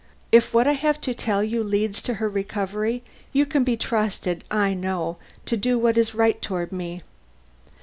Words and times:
If 0.31 0.51
what 0.51 0.65
I 0.67 0.71
have 0.71 0.99
to 1.01 1.13
tell 1.13 1.43
leads 1.43 2.01
to 2.01 2.15
her 2.15 2.27
recovery, 2.27 3.03
you 3.33 3.45
can 3.45 3.63
be 3.63 3.77
trusted, 3.77 4.43
I 4.49 4.73
know, 4.73 5.17
to 5.45 5.55
do 5.55 5.77
what 5.77 5.95
is 5.95 6.15
right 6.15 6.41
toward 6.41 6.71
me. 6.71 7.03